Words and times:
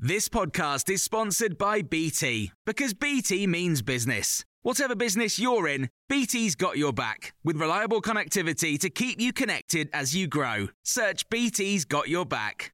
This 0.00 0.28
podcast 0.28 0.88
is 0.90 1.02
sponsored 1.02 1.58
by 1.58 1.82
BT 1.82 2.52
because 2.64 2.94
BT 2.94 3.48
means 3.48 3.82
business. 3.82 4.44
Whatever 4.62 4.94
business 4.94 5.40
you're 5.40 5.66
in, 5.66 5.90
BT's 6.08 6.54
got 6.54 6.78
your 6.78 6.92
back 6.92 7.34
with 7.42 7.56
reliable 7.56 8.00
connectivity 8.00 8.78
to 8.78 8.90
keep 8.90 9.20
you 9.20 9.32
connected 9.32 9.90
as 9.92 10.14
you 10.14 10.28
grow. 10.28 10.68
Search 10.84 11.28
BT's 11.30 11.84
got 11.84 12.08
your 12.08 12.24
back. 12.24 12.72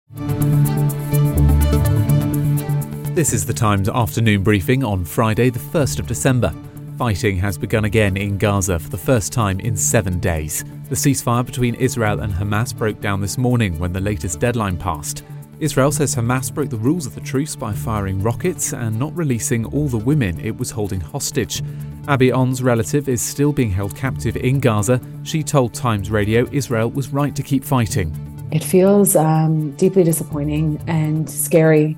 This 3.15 3.33
is 3.33 3.47
the 3.47 3.55
Times 3.55 3.89
afternoon 3.89 4.43
briefing 4.43 4.85
on 4.85 5.03
Friday, 5.03 5.49
the 5.49 5.59
1st 5.59 6.01
of 6.01 6.07
December. 6.07 6.53
Fighting 6.99 7.39
has 7.39 7.57
begun 7.57 7.87
again 7.87 8.19
in 8.19 8.37
Gaza 8.37 8.79
for 8.79 8.91
the 8.91 8.99
first 8.99 9.33
time 9.33 9.61
in 9.61 9.79
seven 9.79 10.21
days. 10.21 10.63
The 10.91 10.95
ceasefire 10.95 11.47
between 11.47 11.75
Israel 11.77 12.21
and 12.21 12.35
Hamas 12.35 12.77
broke 12.77 13.01
down 13.01 13.23
this 13.23 13.39
morning 13.39 13.79
when 13.79 13.95
the 13.95 14.01
latest 14.01 14.41
deadline 14.41 14.77
passed. 14.77 15.25
Israel 15.61 15.93
says 15.93 16.15
Hamas 16.17 16.53
broke 16.53 16.71
the 16.71 16.77
rules 16.77 17.07
of 17.07 17.15
the 17.15 17.21
truce 17.21 17.55
by 17.55 17.73
firing 17.73 18.23
rockets 18.23 18.73
and 18.73 18.99
not 18.99 19.17
releasing 19.17 19.65
all 19.67 19.87
the 19.89 19.99
women 19.99 20.41
it 20.41 20.57
was 20.57 20.71
holding 20.71 21.01
hostage. 21.01 21.63
Abby 22.09 22.33
Onn's 22.33 22.63
relative 22.63 23.09
is 23.09 23.23
still 23.23 23.53
being 23.53 23.71
held 23.71 23.97
captive 23.97 24.37
in 24.37 24.59
Gaza. 24.61 25.01
She 25.23 25.43
told 25.43 25.73
Times 25.73 26.11
Radio 26.11 26.49
Israel 26.51 26.91
was 26.91 27.11
right 27.11 27.35
to 27.37 27.43
keep 27.43 27.65
fighting. 27.65 28.13
It 28.51 28.63
feels 28.63 29.17
um, 29.17 29.71
deeply 29.73 30.05
disappointing 30.05 30.83
and 30.87 31.29
scary. 31.31 31.97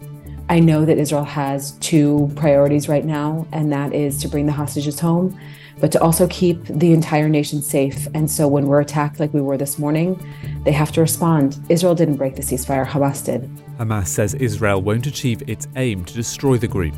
I 0.48 0.60
know 0.60 0.84
that 0.84 0.98
Israel 0.98 1.24
has 1.24 1.72
two 1.72 2.30
priorities 2.36 2.88
right 2.88 3.04
now, 3.04 3.46
and 3.52 3.72
that 3.72 3.92
is 3.92 4.20
to 4.22 4.28
bring 4.28 4.46
the 4.46 4.52
hostages 4.52 5.00
home 5.00 5.38
but 5.78 5.92
to 5.92 6.00
also 6.00 6.26
keep 6.28 6.64
the 6.64 6.92
entire 6.92 7.28
nation 7.28 7.60
safe. 7.60 8.06
And 8.14 8.30
so 8.30 8.48
when 8.48 8.66
we're 8.66 8.80
attacked 8.80 9.20
like 9.20 9.32
we 9.34 9.40
were 9.40 9.56
this 9.56 9.78
morning, 9.78 10.18
they 10.64 10.72
have 10.72 10.92
to 10.92 11.00
respond. 11.00 11.58
Israel 11.68 11.94
didn't 11.94 12.16
break 12.16 12.36
the 12.36 12.42
ceasefire, 12.42 12.86
Hamas 12.86 13.24
did. 13.24 13.42
Hamas 13.78 14.08
says 14.08 14.34
Israel 14.34 14.80
won't 14.80 15.06
achieve 15.06 15.42
its 15.46 15.68
aim 15.76 16.04
to 16.04 16.14
destroy 16.14 16.56
the 16.56 16.68
group. 16.68 16.94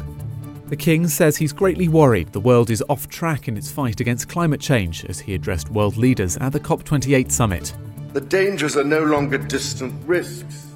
The 0.66 0.76
king 0.76 1.08
says 1.08 1.36
he's 1.36 1.52
greatly 1.52 1.88
worried 1.88 2.32
the 2.32 2.40
world 2.40 2.70
is 2.70 2.84
off 2.88 3.08
track 3.08 3.48
in 3.48 3.56
its 3.56 3.70
fight 3.70 4.00
against 4.00 4.28
climate 4.28 4.60
change 4.60 5.04
as 5.06 5.18
he 5.18 5.34
addressed 5.34 5.70
world 5.70 5.96
leaders 5.96 6.36
at 6.36 6.52
the 6.52 6.60
COP28 6.60 7.32
summit. 7.32 7.74
The 8.12 8.20
dangers 8.20 8.76
are 8.76 8.84
no 8.84 9.02
longer 9.02 9.38
distant 9.38 9.94
risks. 10.06 10.67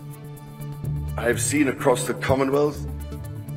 I 1.17 1.25
have 1.25 1.41
seen 1.41 1.69
across 1.69 2.07
the 2.07 2.15
Commonwealth 2.15 2.87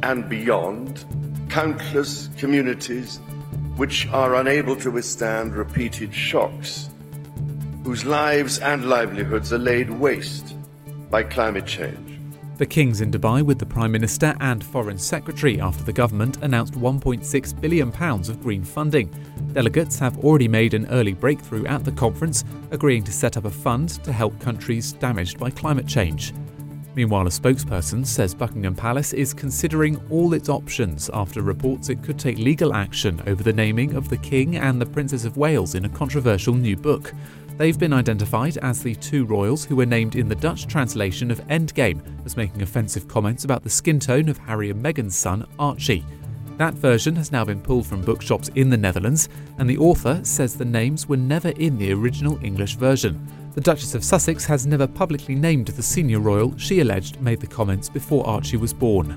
and 0.03 0.27
beyond 0.27 1.05
countless 1.49 2.29
communities 2.37 3.19
which 3.77 4.07
are 4.07 4.35
unable 4.35 4.75
to 4.75 4.91
withstand 4.91 5.55
repeated 5.55 6.13
shocks, 6.13 6.89
whose 7.83 8.03
lives 8.03 8.59
and 8.59 8.89
livelihoods 8.89 9.53
are 9.53 9.57
laid 9.57 9.89
waste 9.89 10.53
by 11.09 11.23
climate 11.23 11.65
change. 11.65 12.19
The 12.57 12.65
King's 12.65 13.01
in 13.01 13.11
Dubai 13.11 13.41
with 13.41 13.59
the 13.59 13.65
Prime 13.65 13.91
Minister 13.91 14.35
and 14.39 14.63
Foreign 14.63 14.97
Secretary 14.97 15.59
after 15.59 15.83
the 15.83 15.93
government 15.93 16.37
announced 16.41 16.73
£1.6 16.73 17.61
billion 17.61 17.89
of 17.89 18.43
green 18.43 18.63
funding. 18.63 19.13
Delegates 19.53 19.99
have 19.99 20.17
already 20.19 20.47
made 20.47 20.73
an 20.73 20.87
early 20.87 21.13
breakthrough 21.13 21.65
at 21.65 21.83
the 21.83 21.91
conference, 21.91 22.43
agreeing 22.71 23.03
to 23.03 23.11
set 23.11 23.35
up 23.37 23.45
a 23.45 23.49
fund 23.49 23.89
to 24.03 24.11
help 24.11 24.39
countries 24.39 24.93
damaged 24.93 25.37
by 25.37 25.49
climate 25.49 25.87
change. 25.87 26.33
Meanwhile, 26.95 27.27
a 27.27 27.29
spokesperson 27.29 28.05
says 28.05 28.33
Buckingham 28.33 28.73
Palace 28.73 29.11
is 29.11 29.33
considering 29.33 30.01
all 30.09 30.33
its 30.33 30.47
options 30.47 31.09
after 31.13 31.41
reports 31.41 31.89
it 31.89 32.01
could 32.01 32.17
take 32.17 32.37
legal 32.37 32.73
action 32.73 33.21
over 33.27 33.43
the 33.43 33.51
naming 33.51 33.95
of 33.95 34.07
the 34.07 34.17
King 34.17 34.55
and 34.55 34.79
the 34.79 34.85
Princess 34.85 35.25
of 35.25 35.35
Wales 35.35 35.75
in 35.75 35.83
a 35.83 35.89
controversial 35.89 36.53
new 36.53 36.77
book. 36.77 37.13
They've 37.57 37.77
been 37.77 37.93
identified 37.93 38.57
as 38.57 38.81
the 38.81 38.95
two 38.95 39.25
royals 39.25 39.65
who 39.65 39.75
were 39.75 39.85
named 39.85 40.15
in 40.15 40.29
the 40.29 40.35
Dutch 40.35 40.67
translation 40.67 41.31
of 41.31 41.45
Endgame 41.47 42.01
as 42.25 42.37
making 42.37 42.61
offensive 42.61 43.09
comments 43.09 43.43
about 43.43 43.63
the 43.63 43.69
skin 43.69 43.99
tone 43.99 44.29
of 44.29 44.37
Harry 44.37 44.69
and 44.69 44.83
Meghan's 44.83 45.15
son, 45.17 45.45
Archie. 45.59 46.05
That 46.57 46.75
version 46.75 47.17
has 47.17 47.33
now 47.33 47.43
been 47.43 47.61
pulled 47.61 47.85
from 47.85 48.01
bookshops 48.01 48.49
in 48.55 48.69
the 48.69 48.77
Netherlands, 48.77 49.27
and 49.57 49.69
the 49.69 49.77
author 49.77 50.21
says 50.23 50.55
the 50.55 50.63
names 50.63 51.07
were 51.07 51.17
never 51.17 51.49
in 51.49 51.77
the 51.77 51.91
original 51.91 52.39
English 52.41 52.75
version. 52.75 53.19
The 53.55 53.61
Duchess 53.61 53.95
of 53.95 54.03
Sussex 54.03 54.43
has 54.47 54.67
never 54.67 54.85
publicly 54.85 55.33
named 55.33 55.67
the 55.67 55.81
senior 55.81 56.19
royal 56.19 56.57
she 56.57 56.81
alleged 56.81 57.21
made 57.21 57.39
the 57.39 57.47
comments 57.47 57.87
before 57.87 58.27
Archie 58.27 58.57
was 58.57 58.73
born. 58.73 59.15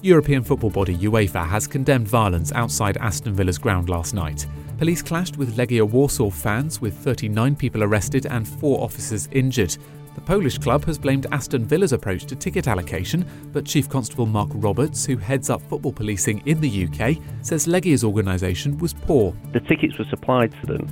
European 0.00 0.42
football 0.42 0.70
body 0.70 0.96
UEFA 0.96 1.46
has 1.46 1.66
condemned 1.66 2.08
violence 2.08 2.52
outside 2.52 2.96
Aston 2.96 3.34
Villa's 3.34 3.58
ground 3.58 3.90
last 3.90 4.14
night. 4.14 4.46
Police 4.78 5.02
clashed 5.02 5.36
with 5.36 5.58
Legia 5.58 5.86
Warsaw 5.86 6.30
fans, 6.30 6.80
with 6.80 6.96
39 6.96 7.54
people 7.54 7.84
arrested 7.84 8.24
and 8.24 8.48
four 8.48 8.82
officers 8.82 9.28
injured. 9.32 9.76
The 10.14 10.22
Polish 10.22 10.56
club 10.56 10.86
has 10.86 10.96
blamed 10.96 11.26
Aston 11.30 11.66
Villa's 11.66 11.92
approach 11.92 12.24
to 12.26 12.34
ticket 12.34 12.68
allocation, 12.68 13.26
but 13.52 13.66
Chief 13.66 13.90
Constable 13.90 14.24
Mark 14.24 14.48
Roberts, 14.54 15.04
who 15.04 15.18
heads 15.18 15.50
up 15.50 15.60
football 15.60 15.92
policing 15.92 16.42
in 16.46 16.62
the 16.62 16.86
UK, 16.86 17.22
says 17.42 17.66
Legia's 17.66 18.04
organisation 18.04 18.78
was 18.78 18.94
poor. 18.94 19.34
The 19.52 19.60
tickets 19.60 19.98
were 19.98 20.06
supplied 20.06 20.54
to 20.62 20.66
them 20.66 20.88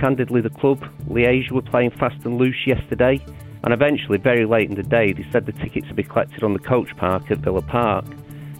candidly, 0.00 0.40
the 0.40 0.50
club, 0.50 0.80
Legia, 1.08 1.52
were 1.52 1.62
playing 1.62 1.90
fast 1.90 2.24
and 2.24 2.38
loose 2.38 2.66
yesterday, 2.66 3.24
and 3.62 3.74
eventually, 3.74 4.18
very 4.18 4.46
late 4.46 4.68
in 4.70 4.74
the 4.74 4.82
day, 4.82 5.12
they 5.12 5.26
said 5.30 5.44
the 5.44 5.52
tickets 5.52 5.86
would 5.86 5.96
be 5.96 6.02
collected 6.02 6.42
on 6.42 6.54
the 6.54 6.58
coach 6.58 6.96
park 6.96 7.30
at 7.30 7.38
Villa 7.38 7.60
Park. 7.60 8.06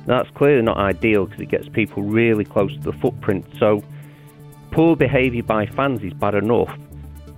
Now, 0.07 0.23
that's 0.23 0.31
clearly 0.37 0.63
not 0.63 0.77
ideal 0.77 1.25
because 1.25 1.41
it 1.41 1.49
gets 1.49 1.69
people 1.69 2.03
really 2.03 2.45
close 2.45 2.73
to 2.75 2.81
the 2.81 2.93
footprint. 2.93 3.47
So, 3.59 3.83
poor 4.71 4.95
behaviour 4.97 5.43
by 5.43 5.67
fans 5.67 6.03
is 6.03 6.13
bad 6.13 6.35
enough, 6.35 6.77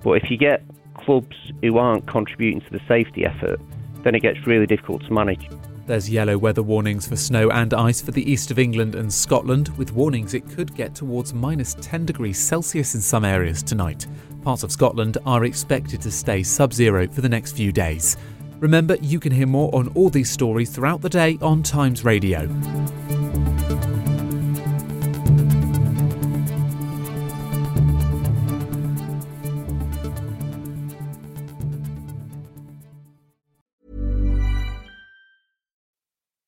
but 0.02 0.12
if 0.12 0.30
you 0.30 0.36
get 0.36 0.64
clubs 0.94 1.36
who 1.62 1.78
aren't 1.78 2.06
contributing 2.06 2.60
to 2.60 2.70
the 2.70 2.80
safety 2.88 3.24
effort, 3.24 3.60
then 4.02 4.14
it 4.14 4.20
gets 4.20 4.46
really 4.46 4.66
difficult 4.66 5.04
to 5.04 5.12
manage. 5.12 5.48
There's 5.84 6.08
yellow 6.08 6.38
weather 6.38 6.62
warnings 6.62 7.08
for 7.08 7.16
snow 7.16 7.50
and 7.50 7.74
ice 7.74 8.00
for 8.00 8.12
the 8.12 8.30
east 8.30 8.52
of 8.52 8.58
England 8.58 8.94
and 8.94 9.12
Scotland, 9.12 9.68
with 9.76 9.92
warnings 9.92 10.32
it 10.32 10.48
could 10.48 10.74
get 10.76 10.94
towards 10.94 11.34
minus 11.34 11.74
10 11.80 12.06
degrees 12.06 12.38
Celsius 12.38 12.94
in 12.94 13.00
some 13.00 13.24
areas 13.24 13.64
tonight. 13.64 14.06
Parts 14.42 14.62
of 14.62 14.70
Scotland 14.70 15.18
are 15.26 15.44
expected 15.44 16.00
to 16.02 16.10
stay 16.10 16.44
sub 16.44 16.72
zero 16.72 17.08
for 17.08 17.20
the 17.20 17.28
next 17.28 17.56
few 17.56 17.72
days. 17.72 18.16
Remember, 18.60 18.96
you 19.02 19.18
can 19.18 19.32
hear 19.32 19.48
more 19.48 19.74
on 19.74 19.88
all 19.96 20.08
these 20.08 20.30
stories 20.30 20.70
throughout 20.70 21.00
the 21.00 21.08
day 21.08 21.36
on 21.42 21.64
Times 21.64 22.04
Radio. 22.04 22.48